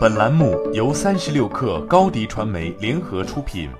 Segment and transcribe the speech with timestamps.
[0.00, 3.70] 本栏目由三十六氪高低传媒联合出品。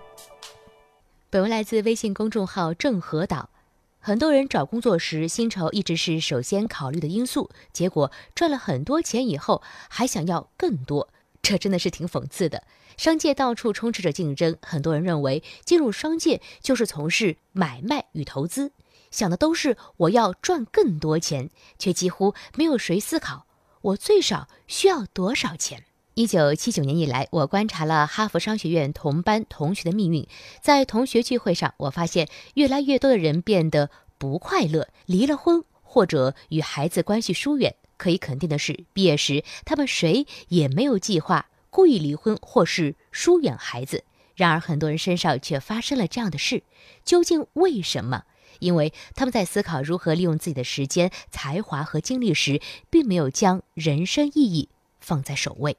[1.31, 3.49] 本文来自微信公众号郑和岛。
[3.99, 11.09] 很多人找工作时，薪酬一直是首先考虑的因素，结果赚了很多钱以后，还想要更多，
[11.41, 12.65] 这真的是挺讽刺的。
[12.99, 18.73] 商界到处充斥着竞争，很多人认为进入商界就是从事买卖与投资，
[19.11, 21.49] 想的都是我要赚更多钱，
[21.79, 23.47] 却几乎没有谁思考。
[23.81, 25.85] 我最少需要多少钱？
[26.21, 30.29] 一九七九年以来，我观察了哈佛商学院同班同学的命运。
[30.61, 33.89] 在同学聚会上，我发现越来越多的人变得
[34.19, 37.75] 不快乐，离了婚或者与孩子关系疏远。
[37.97, 44.05] 可以肯定的是，毕业时他们谁也没有计划故意离婚或是疏远孩子。
[44.35, 46.65] 然而，很多人身上却发生了这样的事，
[47.03, 48.25] 究竟为什么？
[48.59, 52.61] 因为他们在思考如何利用自己的时间、才华和精力时，
[52.91, 54.69] 并没有将人生意义
[55.01, 55.79] 放在首位。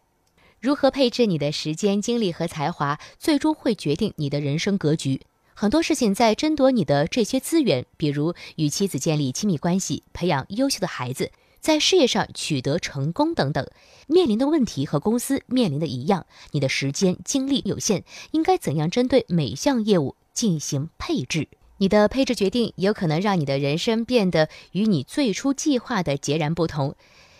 [0.61, 5.21] 如何配置你的时间、精力和才华，最终会决定你的人生格局。
[5.55, 13.67] 很多事情在争夺你的这些资源，比如与妻子建立亲密关系、培养优秀的孩子、在事业上取得成功等等，
[14.05, 16.27] 面临的问题和公司面临的一样。
[16.51, 21.47] 你的时间、精力有限，应该怎样针对每项业务进行配置？
[21.77, 26.93] 你的配置决定有可能让你的人生变得与你最初计划的截然不同。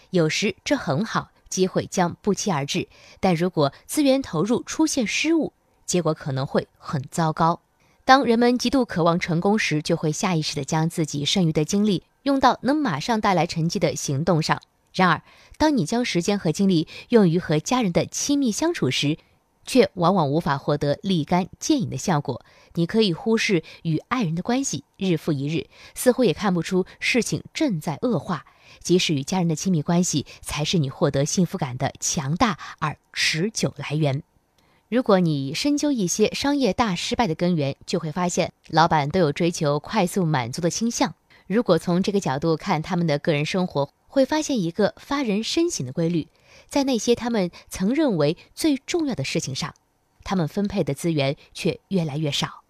[0.10, 2.88] 有时这很好，机会将不期而至；
[3.20, 5.54] 但如果资源投入出现失误，
[5.86, 7.62] 结果可能会很糟糕。
[8.04, 14.60] 当人们极度渴望成功时，就会下意识地将自己剩余的精力用到能马上带来成绩的行动上。
[14.94, 15.22] 然而，
[15.58, 19.20] 当你将时间和精力用于和家人的亲密相处时，
[19.66, 22.44] 却往往无法获得立竿见影的效果。
[22.74, 28.46] 你可以忽视与爱人的关系，日复一日，似乎也看不出事情正在恶化。
[28.80, 34.24] 即使与家人的亲密关系，才是你获得幸福感的强大而持久来源。
[34.90, 41.16] 如果你深究一些商业大失败的根源，就会发现，老板都有追求快速满足的倾向。
[41.48, 46.28] 如果从这个角度看他们的个人生活，会发现一个发人深省的规律。
[46.68, 49.74] 在那些他们曾认为最重要的事情上，
[50.24, 52.62] 他们分配的资源却越来越少。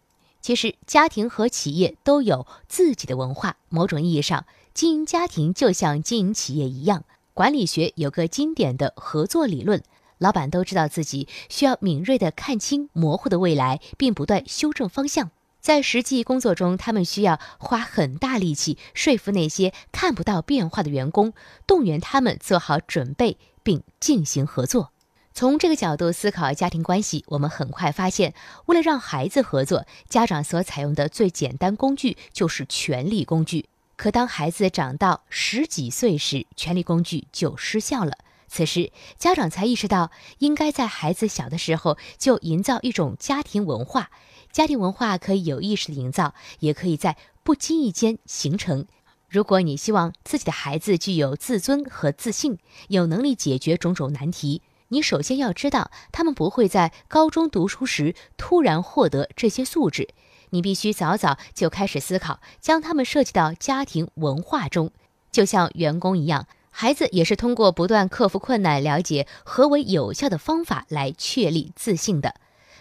[0.42, 3.58] 其实，家庭和企业都有自己的文化。
[3.70, 7.04] 某种意义上，经营家庭就像经营企业一样。
[7.34, 9.82] 管理学有个经典的合作理论：
[10.18, 15.32] 老板都知道自己需要敏锐地看清模糊的未来，并不断修正方向。
[15.60, 21.34] 在实际工作中，他们需要花很大力气说服那些看不到变化的员工，
[21.68, 23.38] 动员他们做好准备。
[23.64, 24.92] 并进行合作。
[25.34, 28.34] 从这个角度思考家庭关系，我们很快发现，
[28.66, 33.68] 为了让孩子合作，家长所采用的最简单工具就是权力工具。
[34.02, 38.14] 可当孩子长到十几岁时，权力工具就失效了。
[38.48, 44.10] 此时，家长才意识到，应该在孩子小的时候就营造一种家庭文化。
[44.52, 48.88] 家庭文化可以有意识的营造，也可以在不经意间形成。
[49.30, 52.58] 如果你希望自己的孩子具有自尊和自信，
[52.88, 60.08] 有能力解决种种难题，你首先要知道，他们不会在高中读书时突然获得这些素质。
[60.52, 64.92] 你必须早早就开始思考，将他们涉及到家庭文化中，
[65.32, 72.36] 就像员工一样，孩子也是通过不断克服困难，了解何为有效的方法来确立自信的。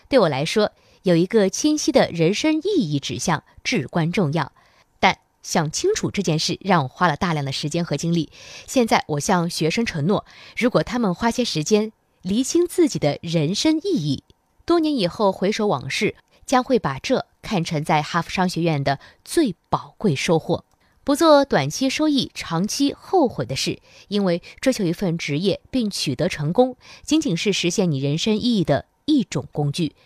[0.08, 0.72] 对我来说，
[1.02, 4.52] 有一个清晰的人生意义指向至关重要。
[4.98, 8.30] 但想清楚这件事，让我花了大量的时间和精力。
[8.66, 10.26] 现在，我向学生承诺，
[10.56, 11.92] 如果他们花些时间
[12.22, 14.24] 厘清自己的人生意义，
[14.66, 20.64] 多年以后回首往事，将会把这看成在哈佛商学院的最宝贵收获。
[21.02, 29.96] 不做短期收益、长期后悔的事，因为追求一份职业并取得成功，仅仅是实现你人生意义的一种工具。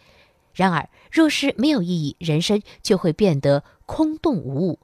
[0.55, 4.79] 然而，若是没有意义，人生就会变得空洞无物。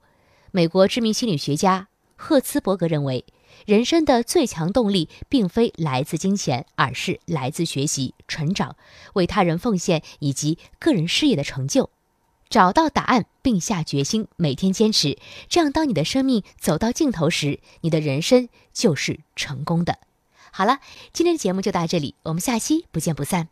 [0.51, 3.25] 美国知名心理学家赫茨伯格认为，
[3.65, 8.75] 人生的最强动力并非来自金钱，而是来自学习、成长、
[9.15, 11.89] 为他人奉献以及个人事业的成就。
[12.51, 15.17] 找到答案并下决心，每天坚持，
[15.49, 19.99] 这样当你的生命走到尽头时，你的人生就是成功的。
[20.51, 20.81] 好了，
[21.13, 23.47] 今天的节目就到这里，我们下期不见不散。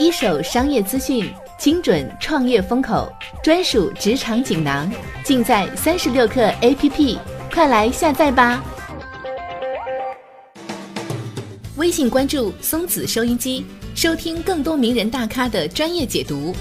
[0.00, 3.08] 一手商业资讯，精准创业风口，
[3.40, 4.90] 专属职场锦囊，
[5.22, 7.18] 尽在三十六课 APP，
[7.52, 8.64] 快来下载吧！
[11.76, 13.64] 微信关注松子收音机，
[13.94, 16.52] 收听更多名人大咖的专业解读。